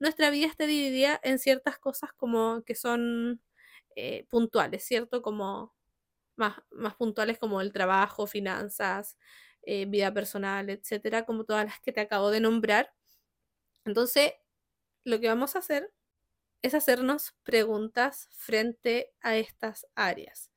[0.00, 3.42] nuestra vida esté dividida en ciertas cosas como que son
[3.96, 5.22] eh, puntuales, ¿cierto?
[5.22, 5.74] Como
[6.36, 9.18] más, más, puntuales como el trabajo, finanzas,
[9.88, 12.92] vida personal, etcétera, como todas las que te acabo de nombrar.
[13.84, 14.32] Entonces,
[15.04, 15.92] lo que vamos a hacer
[16.62, 20.50] es hacernos preguntas frente a estas áreas.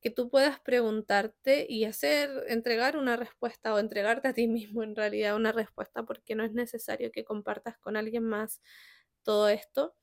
[0.00, 4.96] Que tú puedas preguntarte y hacer, entregar una respuesta o entregarte a ti mismo en
[4.96, 8.62] realidad una respuesta porque no es necesario que compartas con alguien más
[9.22, 9.94] todo esto,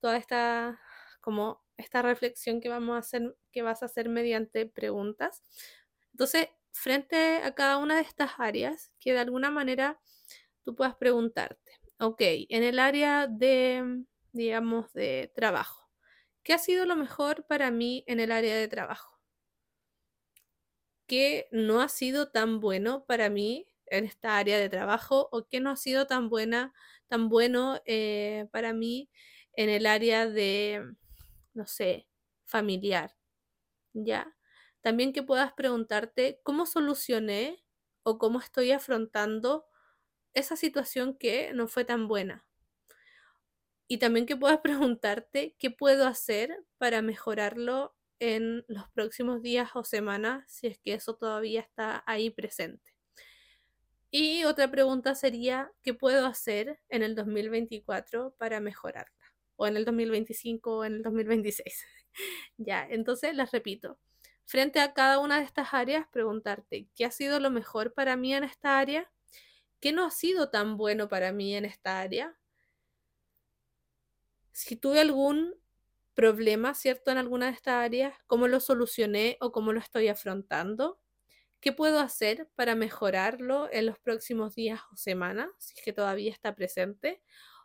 [0.00, 0.80] toda esta,
[1.20, 5.42] como esta reflexión que vamos a hacer, que vas a hacer mediante preguntas.
[6.12, 10.00] Entonces, frente a cada una de estas áreas, que de alguna manera
[10.64, 15.88] tú puedas preguntarte, Ok, en el área de, digamos, de trabajo.
[16.44, 19.13] ¿Qué ha sido lo mejor para mí en el área de trabajo?
[21.08, 25.28] ¿Qué no ha sido tan bueno para mí en esta área de trabajo?
[25.32, 26.72] ¿O qué no ha sido tan buena,
[27.08, 29.10] tan bueno eh, para mí
[29.54, 30.82] en el área de,
[31.54, 32.08] no sé,
[32.44, 33.16] familiar?
[33.94, 34.36] ¿Ya?
[34.82, 37.64] También que puedas preguntarte cómo solucioné
[38.04, 39.66] o cómo estoy afrontando
[40.34, 42.46] esa situación que no fue tan buena.
[43.88, 49.84] Y también que puedas preguntarte qué puedo hacer para mejorarlo en los próximos días o
[49.84, 52.94] semanas, si es que eso todavía está ahí presente.
[54.10, 59.12] Y otra pregunta sería, ¿qué puedo hacer en el 2024 para mejorarla?
[59.56, 61.84] O en el 2025 o en el 2026.
[62.56, 63.98] ya, entonces las repito.
[64.46, 68.34] Frente a cada una de estas áreas, preguntarte, ¿qué ha sido lo mejor para mí
[68.34, 69.10] en esta área?
[69.80, 72.38] ¿Qué no ha sido tan bueno para mí en esta área?
[74.52, 75.54] Si tuve algún
[76.14, 77.10] problema, ¿cierto?
[77.10, 81.00] En alguna de estas áreas, ¿cómo lo solucioné o cómo lo estoy afrontando?
[81.60, 86.30] ¿Qué puedo hacer para mejorarlo en los próximos días o semanas, si es que todavía
[86.30, 87.22] está presente?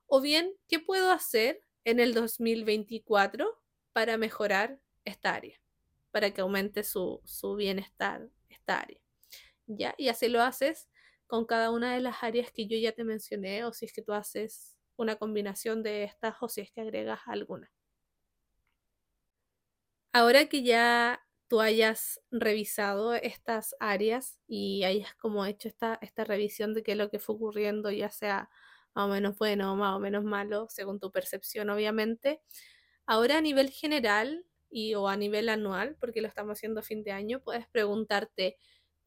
[0.08, 3.62] O bien, ¿qué puedo hacer en el 2024
[3.94, 5.60] para mejorar esta área?
[6.12, 9.00] Para que aumente su, su bienestar esta área.
[9.68, 9.94] ¿Ya?
[9.98, 10.90] Y así lo haces
[11.28, 14.02] con cada una de las áreas que yo ya te mencioné o si es que
[14.02, 17.72] tú haces una combinación de estas o si es que agregas alguna.
[20.14, 26.74] Ahora que ya tú hayas revisado estas áreas y hayas como hecho esta, esta revisión
[26.74, 28.50] de qué es lo que fue ocurriendo, ya sea
[28.96, 32.42] más o menos bueno o más o menos malo, según tu percepción, obviamente.
[33.06, 37.04] Ahora a nivel general y o a nivel anual, porque lo estamos haciendo a fin
[37.04, 38.58] de año, puedes preguntarte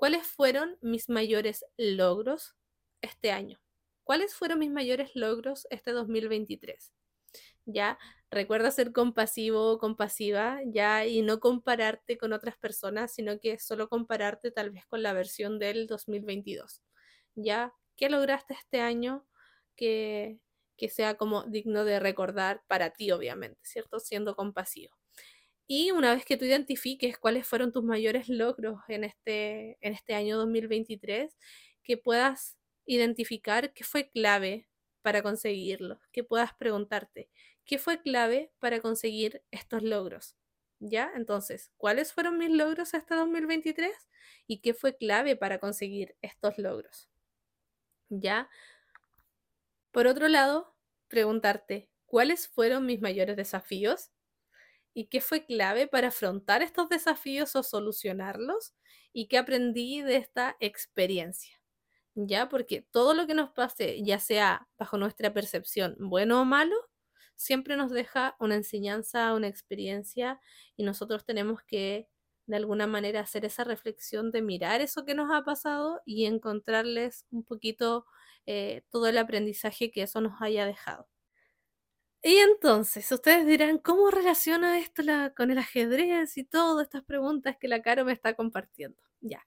[0.03, 2.57] ¿Cuáles fueron mis mayores logros
[3.03, 3.61] este año?
[4.03, 6.93] ¿Cuáles fueron mis mayores logros este 2023?
[7.67, 8.01] Ya,
[8.33, 13.89] recuerda ser compasivo o compasiva, ya, y no compararte con otras personas, sino que solo
[13.89, 16.83] compararte tal vez con la versión del 2022.
[17.35, 19.27] Ya, ¿qué lograste este año
[19.77, 20.41] que,
[20.77, 24.01] que sea como digno de recordar para ti, obviamente, ¿cierto?
[24.01, 24.97] Siendo compasivo.
[25.67, 30.15] Y una vez que tú identifiques cuáles fueron tus mayores logros en este, en este
[30.15, 31.37] año 2023,
[31.85, 34.69] que puedas identificar qué fue clave
[35.03, 37.31] para conseguirlo, que puedas preguntarte,
[37.65, 40.37] ¿qué fue clave para conseguir estos logros?
[40.81, 41.13] ¿Ya?
[41.15, 43.93] Entonces, ¿cuáles fueron mis logros hasta 2023?
[44.47, 47.09] ¿Y qué fue clave para conseguir estos logros?
[48.09, 48.51] ¿Ya?
[49.93, 50.75] Por otro lado,
[51.09, 54.11] preguntarte, ¿cuáles fueron mis mayores desafíos?
[54.95, 58.75] ¿Y qué fue clave para afrontar estos desafíos o solucionarlos?
[59.13, 61.62] ¿Y qué aprendí de esta experiencia?
[62.15, 62.49] ¿Ya?
[62.49, 66.77] Porque todo lo que nos pase, ya sea bajo nuestra percepción, bueno o malo,
[67.37, 70.39] siempre nos deja una enseñanza, una experiencia
[70.77, 72.09] y nosotros tenemos que
[72.47, 77.25] de alguna manera hacer esa reflexión de mirar eso que nos ha pasado y encontrarles
[77.31, 78.05] un poquito
[78.47, 81.09] eh, todo el aprendizaje que eso nos haya dejado.
[82.25, 85.03] Y entonces, ustedes dirán, ¿cómo relaciona esto
[85.37, 89.03] con el ajedrez y todas estas preguntas que la Caro me está compartiendo?
[89.21, 89.45] Ya.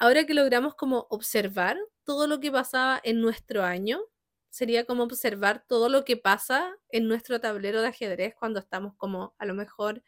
[0.00, 4.00] Ahora que logramos como observar todo lo que pasaba en nuestro año,
[4.48, 9.34] sería como observar todo lo que pasa en nuestro tablero de ajedrez cuando estamos como
[9.38, 10.02] a lo mejor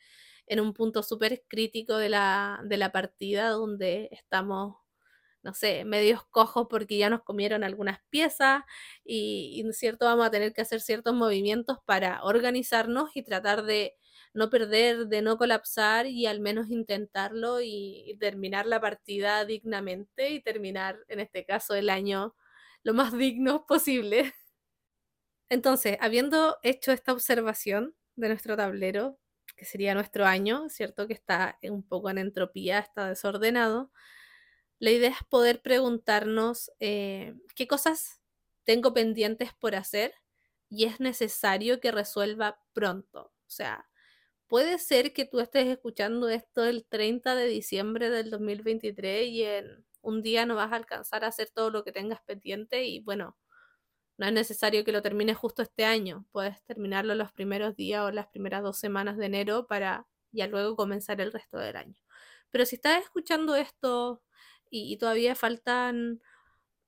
[0.46, 4.76] en un punto súper crítico de la, de la partida donde estamos
[5.42, 8.62] no sé, medios cojos porque ya nos comieron algunas piezas
[9.04, 13.96] y, y, cierto vamos a tener que hacer ciertos movimientos para organizarnos y tratar de
[14.34, 20.40] no perder, de no colapsar y al menos intentarlo y, terminar la partida dignamente y
[20.40, 22.34] terminar en este caso el año
[22.82, 24.32] lo más digno posible.
[25.48, 29.18] Entonces, habiendo hecho esta observación de nuestro tablero,
[29.56, 31.06] que sería nuestro año, ¿cierto?
[31.06, 33.92] Que está un poco en entropía, está desordenado
[34.82, 38.20] la idea es poder preguntarnos eh, qué cosas
[38.64, 40.12] tengo pendientes por hacer
[40.68, 43.32] y es necesario que resuelva pronto.
[43.46, 43.88] O sea,
[44.52, 49.86] puede ser que tú estés escuchando esto el 30 de diciembre del 2023 y en
[50.02, 53.38] un día no vas a alcanzar a hacer todo lo que tengas pendiente y bueno,
[54.18, 56.26] no es necesario que lo termines justo este año.
[56.32, 60.76] Puedes terminarlo los primeros días o las primeras dos semanas de enero para ya luego
[60.76, 61.96] comenzar el resto del año.
[62.50, 64.22] Pero si estás escuchando esto
[64.68, 66.20] y, todavía faltan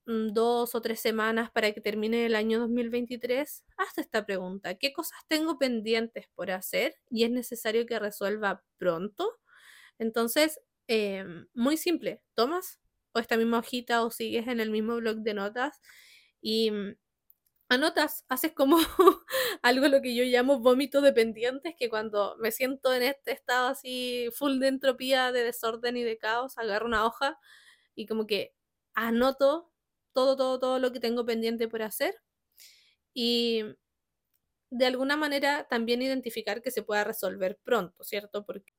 [0.05, 4.75] dos o tres semanas para que termine el año 2023, hazte esta pregunta.
[4.75, 9.31] ¿Qué cosas tengo pendientes por hacer y es necesario que resuelva pronto?
[9.99, 12.79] Entonces, em, muy simple, tomas
[13.13, 15.81] o esta misma hojita o sigues en el mismo blog de notas
[16.41, 16.95] y mm,
[17.69, 18.77] anotas, haces como
[19.63, 23.69] algo lo que yo llamo vómito de pendientes, que cuando me siento en este estado
[23.69, 27.39] así full de entropía, de desorden y de caos, agarro una hoja
[27.95, 28.53] y como que
[28.95, 29.71] anoto
[30.15, 32.15] todo, todo, todo lo que tengo pendiente por hacer
[33.13, 33.63] y
[34.71, 38.45] de alguna manera también identificar que se pueda resolver pronto, ¿cierto?
[38.45, 38.73] Porque,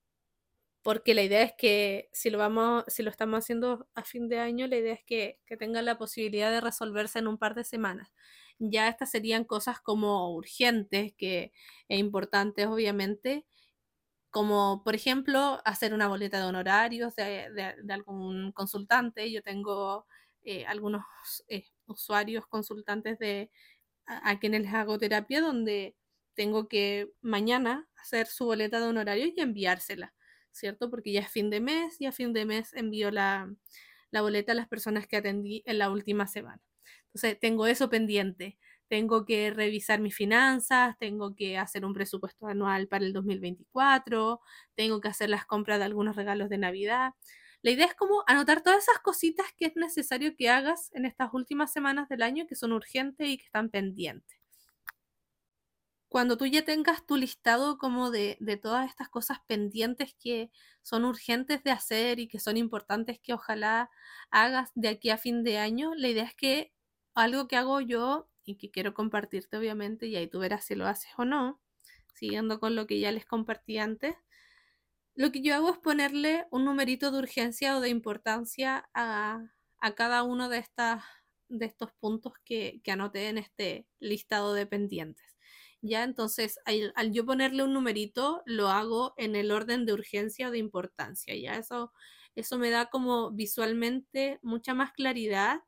[0.83, 4.39] porque la idea es que si lo, vamos, si lo estamos haciendo a fin de
[4.41, 7.65] año, la idea es que, que tenga la posibilidad de resolverse en un par de
[7.65, 8.11] semanas.
[8.59, 11.53] Ya estas serían cosas como urgentes que,
[11.89, 13.47] e importantes, obviamente,
[14.37, 19.33] como por ejemplo hacer una boleta de honorarios de, algún consultante.
[19.33, 20.07] Yo tengo
[20.47, 21.05] eh, algunos
[21.49, 23.51] eh, usuarios consultantes de
[24.07, 25.97] a, quienes les hago terapia donde
[26.35, 30.15] tengo que mañana hacer su boleta de honorarios y enviársela,
[30.53, 30.91] ¿cierto?
[30.91, 33.53] Porque ya es fin de mes y a fin de mes envío la,
[34.11, 36.63] la boleta a las personas que atendí en la última semana.
[37.09, 42.89] Entonces tengo eso pendiente tengo que revisar mis finanzas, tengo que hacer un presupuesto anual
[42.89, 44.41] para el 2024,
[44.75, 47.13] tengo que hacer las compras de algunos regalos de Navidad.
[47.67, 51.35] La idea es como anotar todas esas cositas que es necesario que hagas en estas
[51.35, 54.39] últimas semanas del año que son urgentes y que están pendientes.
[56.09, 60.53] Cuando tú ya tengas tu listado como de, de todas estas cosas pendientes que
[60.83, 63.91] son urgentes de hacer y que son importantes que ojalá
[64.31, 66.73] hagas de aquí a fin de año, la idea es que
[67.17, 70.87] algo que hago yo y que quiero compartirte obviamente y ahí tú verás si lo
[70.87, 71.61] haces o no,
[72.15, 74.15] siguiendo con lo que ya les compartí antes.
[75.17, 79.41] Lo que yo hago es ponerle un numerito de urgencia o de importancia a,
[79.97, 81.03] cada uno de, estas,
[81.49, 85.37] de estos puntos que, que anoté en este listado de pendientes.
[85.81, 90.51] Ya, entonces, al, yo ponerle un numerito, lo hago en el orden de urgencia o
[90.51, 91.35] de importancia.
[91.35, 91.93] Ya, eso,
[92.35, 95.61] eso me da como visualmente mucha más claridad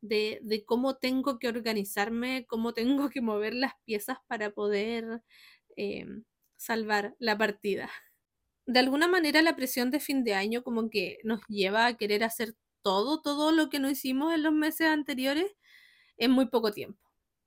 [0.00, 5.22] de, cómo tengo que organizarme, cómo tengo que mover las piezas para poder
[5.76, 6.06] eh,
[6.56, 7.90] salvar la partida.
[8.68, 12.22] De alguna manera la presión de fin de año como que nos lleva a querer
[12.24, 15.50] hacer todo, todo lo que no hicimos en los meses anteriores
[16.18, 17.00] en muy poco tiempo.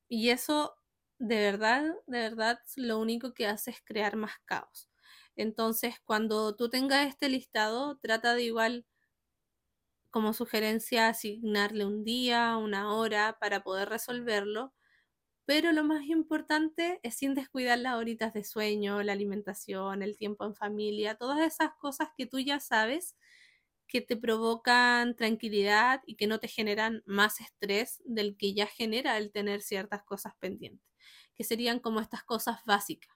[0.10, 0.76] Y eso
[1.20, 4.90] de verdad, de verdad, lo único que hace es crear más caos.
[5.38, 8.86] Entonces, cuando tú tengas este listado, trata de igual
[10.12, 14.74] como sugerencia asignarle un día, una hora para poder resolverlo,
[15.46, 20.46] pero lo más importante es sin descuidar las horitas de sueño, la alimentación, el tiempo
[20.46, 23.16] en familia, todas esas cosas que tú ya sabes
[23.88, 29.18] que te provocan tranquilidad y que no te generan más estrés del que ya genera
[29.18, 30.88] el tener ciertas cosas pendientes,
[31.36, 33.16] que serían como estas cosas básicas,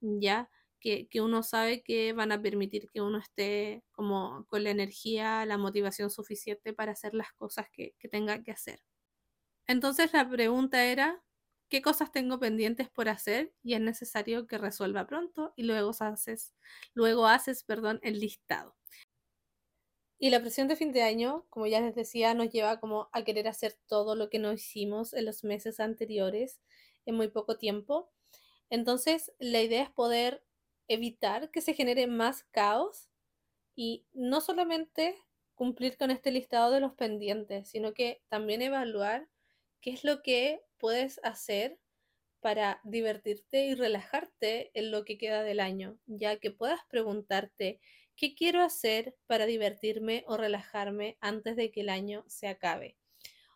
[0.00, 0.50] ¿ya?
[0.80, 5.58] que, uno sabe que van a permitir que uno esté como con la energía, la
[5.58, 8.80] motivación suficiente para hacer las cosas que, que tenga que hacer.
[9.66, 11.22] Entonces la pregunta era,
[11.68, 15.52] ¿qué cosas tengo pendientes por hacer y es necesario que resuelva pronto?
[15.56, 16.54] Y luego haces,
[16.94, 18.76] luego haces perdón, el listado.
[20.20, 23.22] Y la presión de fin de año, como ya les decía, nos lleva como a
[23.22, 26.60] querer hacer todo lo que no hicimos en los meses anteriores
[27.06, 28.10] en muy poco tiempo.
[28.68, 30.44] Entonces, la idea es poder
[30.88, 33.08] evitar que se genere más caos
[33.76, 35.16] y no solamente
[35.54, 39.28] cumplir con este listado de los pendientes, sino que también evaluar
[39.80, 41.78] qué es lo que puedes hacer
[42.40, 47.80] para divertirte y relajarte en lo que queda del año, ya que puedas preguntarte
[48.16, 52.96] qué quiero hacer para divertirme o relajarme antes de que el año se acabe.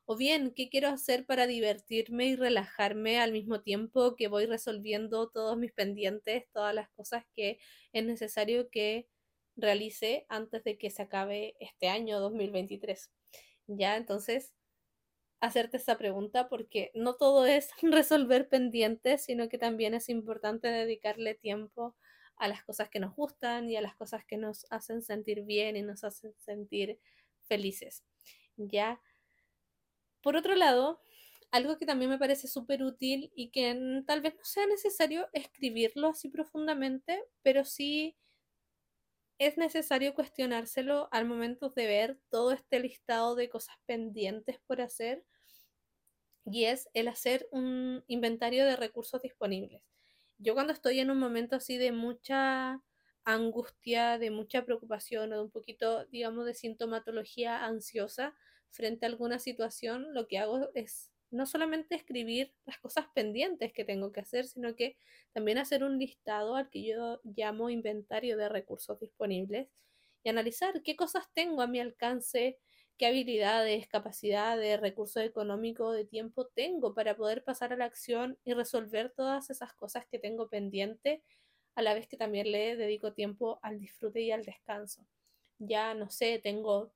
[0.04, 5.30] O bien, ¿qué quiero hacer para divertirme y relajarme al mismo tiempo que voy resolviendo
[5.30, 7.58] todos mis pendientes, todas las cosas que
[7.92, 9.08] es necesario que
[9.56, 13.12] realice antes de que se acabe este año 2023?
[13.68, 14.54] Ya, entonces,
[15.42, 21.34] hacerte esa pregunta porque no todo es resolver pendientes, sino que también es importante dedicarle
[21.34, 21.96] tiempo
[22.36, 25.76] a las cosas que nos gustan y a las cosas que nos hacen sentir bien
[25.76, 26.98] y nos hacen sentir
[27.48, 28.04] felices.
[28.56, 29.00] Ya,
[30.22, 31.00] por otro lado,
[31.50, 36.08] algo que también me parece súper útil y que tal vez no sea necesario escribirlo
[36.08, 38.16] así profundamente, pero sí
[39.38, 45.24] es necesario cuestionárselo al momento de ver todo este listado de cosas pendientes por hacer
[46.44, 49.82] y es el hacer un inventario de recursos disponibles.
[50.38, 52.82] Yo cuando estoy en un momento así de mucha
[53.24, 58.34] angustia, de mucha preocupación o de un poquito, digamos, de sintomatología ansiosa,
[58.70, 63.84] frente a alguna situación, lo que hago es no solamente escribir las cosas pendientes que
[63.84, 64.96] tengo que hacer, sino que
[65.32, 69.68] también hacer un listado al que yo llamo inventario de recursos disponibles
[70.22, 72.58] y analizar qué cosas tengo a mi alcance,
[72.98, 78.54] qué habilidades, capacidades, recursos económicos, de tiempo tengo para poder pasar a la acción y
[78.54, 81.22] resolver todas esas cosas que tengo pendiente,
[81.74, 85.06] a la vez que también le dedico tiempo al disfrute y al descanso.
[85.58, 86.92] Ya no sé, tengo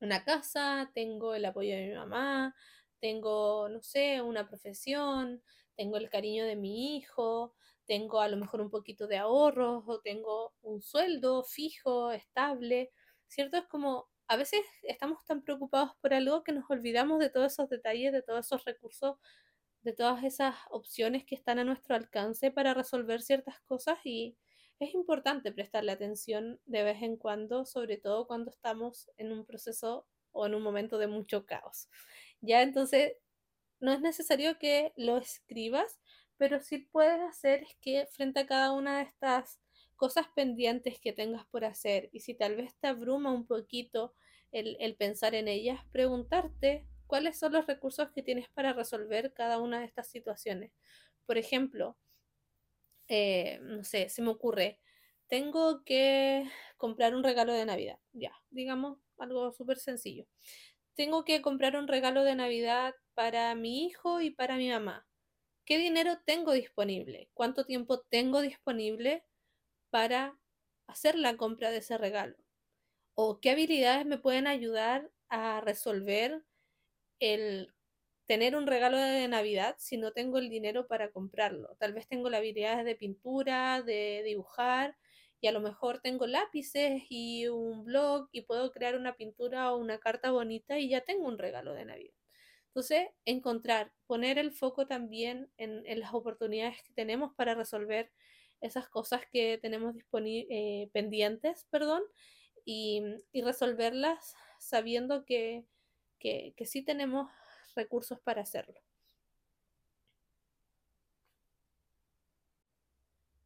[0.00, 2.54] una casa, tengo el apoyo de mi mamá,
[3.00, 5.42] tengo, no sé, una profesión,
[5.76, 7.54] tengo el cariño de mi hijo,
[7.86, 12.92] tengo a lo mejor un poquito de ahorros o tengo un sueldo fijo, estable,
[13.26, 13.56] ¿cierto?
[13.58, 17.68] Es como a veces estamos tan preocupados por algo que nos olvidamos de todos esos
[17.68, 19.16] detalles, de todos esos recursos,
[19.82, 24.36] de todas esas opciones que están a nuestro alcance para resolver ciertas cosas y
[24.78, 30.06] es importante prestarle atención de vez en cuando, sobre todo cuando estamos en un proceso
[30.30, 31.88] o en un momento de mucho caos.
[32.40, 33.14] Ya entonces,
[33.80, 36.00] no es necesario que lo escribas,
[36.36, 39.60] pero sí puedes hacer es que frente a cada una de estas
[40.00, 44.14] cosas pendientes que tengas por hacer y si tal vez te abruma un poquito
[44.50, 49.58] el, el pensar en ellas, preguntarte cuáles son los recursos que tienes para resolver cada
[49.58, 50.72] una de estas situaciones.
[51.26, 51.98] Por ejemplo,
[53.08, 54.80] eh, no sé, se me ocurre,
[55.26, 56.48] tengo que
[56.78, 60.24] comprar un regalo de Navidad, ya, digamos algo súper sencillo.
[60.94, 65.06] Tengo que comprar un regalo de Navidad para mi hijo y para mi mamá.
[65.66, 67.28] ¿Qué dinero tengo disponible?
[67.34, 69.26] ¿Cuánto tiempo tengo disponible
[69.90, 70.38] para
[70.86, 72.36] hacer la compra de ese regalo?
[73.14, 76.44] ¿O qué habilidades me pueden ayudar a resolver
[77.20, 77.72] el
[78.30, 81.74] tener un regalo de Navidad si no tengo el dinero para comprarlo.
[81.80, 84.96] Tal vez tengo la habilidad de pintura, de dibujar
[85.40, 89.78] y a lo mejor tengo lápices y un blog y puedo crear una pintura o
[89.78, 92.14] una carta bonita y ya tengo un regalo de Navidad.
[92.68, 98.12] Entonces, encontrar, poner el foco también en, las oportunidades que tenemos para resolver
[98.60, 99.94] esas cosas que tenemos
[100.24, 102.02] eh, pendientes, perdón,
[102.64, 103.02] y,
[103.34, 105.64] resolverlas sabiendo que,
[106.18, 107.30] que, que sí tenemos
[107.74, 108.80] recursos para hacerlo.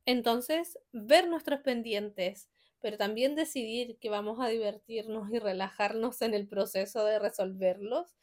[0.07, 2.51] Entonces, ver nuestros pendientes,
[2.81, 8.15] pero también decidir que vamos a divertirnos y relajarnos en el proceso de resolverlos,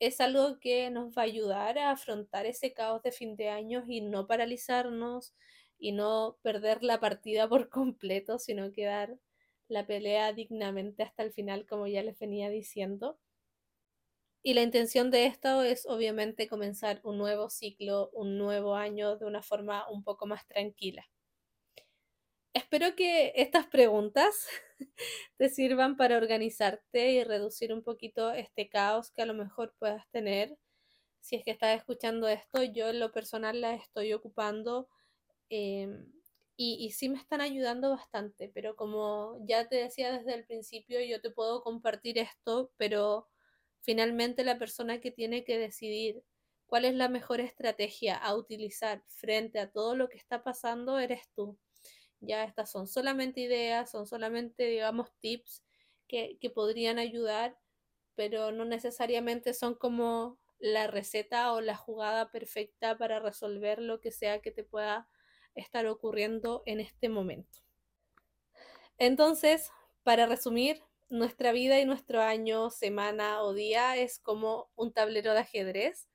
[0.00, 3.84] es algo que nos va a ayudar a afrontar ese caos de fin de año
[3.88, 5.34] y no paralizarnos
[5.78, 9.18] y no perder la partida por completo, sino quedar
[9.68, 13.18] la pelea dignamente hasta el final, como ya les venía diciendo.
[14.42, 19.26] Y la intención de esto es obviamente comenzar un nuevo ciclo, un nuevo año de
[19.26, 21.06] una forma un poco más tranquila.
[22.54, 24.48] Espero que estas preguntas
[25.36, 30.08] te sirvan para organizarte y reducir un poquito este caos que a lo mejor puedas
[30.10, 30.56] tener.
[31.20, 34.88] Si es que estás escuchando esto, yo en lo personal la estoy ocupando
[35.50, 36.12] em,
[36.56, 41.00] y, y sí me están ayudando bastante, pero como ya te decía desde el principio,
[41.02, 43.28] yo te puedo compartir esto, pero
[43.80, 46.24] finalmente la persona que tiene que decidir
[46.66, 51.28] cuál es la mejor estrategia a utilizar frente a todo lo que está pasando eres
[51.34, 51.58] tú.
[52.20, 55.64] Ya estas son solamente ideas, son solamente, digamos, tips
[56.08, 57.58] que, que podrían ayudar,
[58.14, 64.10] pero no necesariamente son como la receta o la jugada perfecta para resolver lo que
[64.10, 65.08] sea que te pueda
[65.58, 67.60] estar ocurriendo en este momento.
[68.98, 69.70] Entonces,
[70.02, 75.40] para resumir, nuestra vida y nuestro año, semana o día es como un tablero de
[75.40, 76.08] ajedrez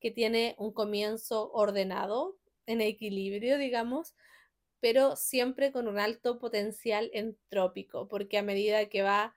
[0.00, 2.36] que tiene un comienzo ordenado,
[2.66, 4.14] en equilibrio, digamos,
[4.80, 9.34] pero siempre con un alto potencial entrópico, porque a medida que va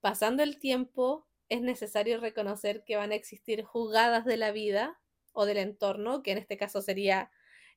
[0.00, 5.00] pasando el tiempo, es necesario reconocer que van a existir jugadas de la vida
[5.32, 7.30] o del entorno, que en este caso sería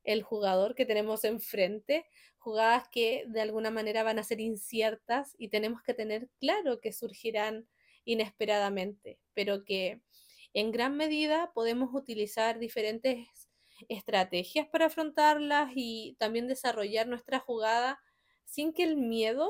[0.04, 2.06] el jugador que tenemos enfrente,
[2.38, 6.94] jugadas que de alguna manera van a ser inciertas y tenemos que tener claro que
[6.94, 7.68] surgirán
[8.04, 10.02] inesperadamente, pero que
[10.54, 13.28] en gran medida podemos utilizar diferentes
[13.90, 18.00] estrategias para afrontarlas y también desarrollar nuestra jugada
[18.46, 19.50] sin que el miedo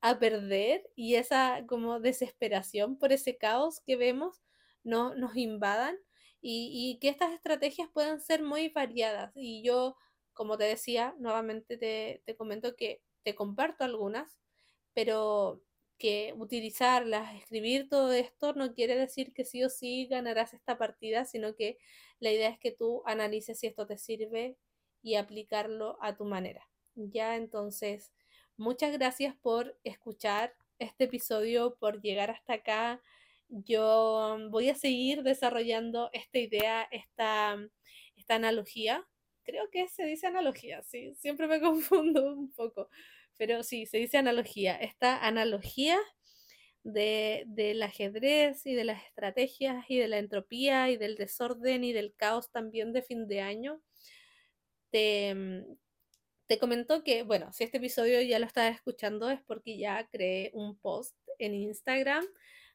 [0.00, 4.42] a perder y esa como desesperación por ese caos que vemos
[4.82, 5.96] no nos invadan
[6.42, 9.32] y, que estas estrategias puedan ser muy variadas.
[9.36, 9.96] Y yo,
[10.34, 14.38] como te decía, nuevamente te, te comento que te comparto algunas,
[14.94, 15.62] pero
[15.98, 21.24] que utilizarlas, escribir todo esto no quiere decir que sí o sí ganarás esta partida,
[21.24, 21.78] sino que
[22.18, 24.56] la idea es que tú analices si esto te sirve
[25.00, 26.68] y aplicarlo a tu manera.
[26.96, 28.12] Ya entonces,
[28.56, 33.00] muchas gracias por escuchar este episodio, por llegar hasta acá.
[33.52, 37.56] Yo voy a seguir desarrollando esta idea, esta,
[38.16, 39.06] esta analogía.
[39.44, 42.88] Creo que se dice analogía, sí, siempre me confundo un poco
[43.42, 44.76] pero sí, se dice analogía.
[44.76, 45.98] Esta analogía
[46.84, 51.92] de, del ajedrez y de las estrategias y de la entropía y del desorden y
[51.92, 53.82] del caos también de fin de año,
[54.92, 55.64] te,
[56.46, 60.52] te comentó que, bueno, si este episodio ya lo estás escuchando es porque ya creé
[60.54, 62.24] un post en Instagram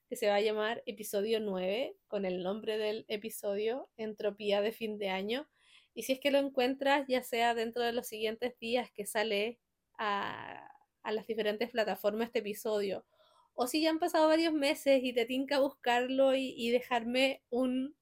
[0.07, 4.97] que se va a llamar episodio 9 con el nombre del episodio Entropía de fin
[4.97, 5.47] de año.
[5.93, 9.59] Y si es que lo encuentras, ya sea dentro de los siguientes días que sale
[9.97, 10.71] a,
[11.03, 13.05] las diferentes plataformas este episodio.
[13.53, 17.95] O si ya han pasado varios meses y te tinca buscarlo y, dejarme un,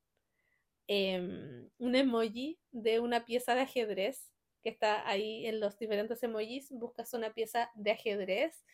[0.87, 4.31] em, un emoji de una pieza de ajedrez
[4.63, 8.65] que está ahí en los diferentes emojis, buscas una pieza de ajedrez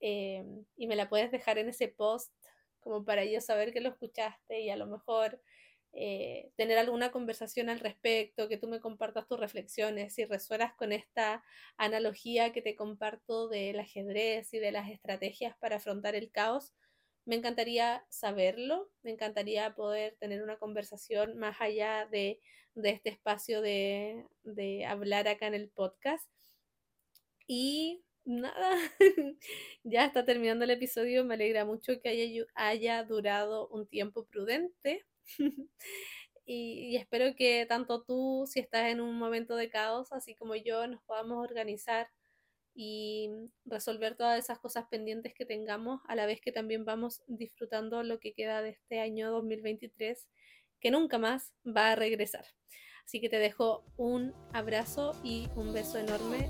[0.00, 2.32] em, y me la puedes dejar en ese post
[2.84, 5.40] como para yo saber que lo escuchaste y a lo mejor
[5.96, 10.92] eh, tener alguna conversación al respecto, que tú me compartas tus reflexiones, si resuenas con
[10.92, 11.44] esta
[11.76, 16.74] analogía que te comparto del ajedrez y de las estrategias para afrontar el caos,
[17.26, 22.40] me encantaría saberlo, me encantaría poder tener una conversación más allá de,
[22.74, 24.26] este espacio de,
[24.86, 26.28] hablar acá en el podcast.
[27.46, 28.76] Y nada,
[29.84, 35.04] ya está terminando el episodio, me alegra mucho que haya, haya durado un tiempo prudente
[36.46, 40.86] y, espero que tanto tú, si estás en un momento de caos, así como yo,
[40.86, 42.08] nos podamos organizar
[42.74, 43.30] y
[43.64, 48.18] resolver todas esas cosas pendientes que tengamos, a la vez que también vamos disfrutando lo
[48.18, 50.28] que queda de este año 2023,
[50.80, 52.44] que nunca más va a regresar.
[53.04, 56.48] Así que te dejo un abrazo y un beso enorme.